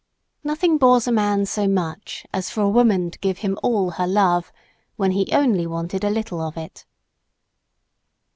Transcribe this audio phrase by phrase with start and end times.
[0.43, 4.07] Nothing bores a man so much as for a woman to give him all her
[4.07, 4.51] love
[4.95, 5.27] when he
[5.67, 6.85] wanted only a little of it.